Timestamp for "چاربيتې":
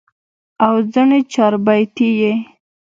1.33-2.09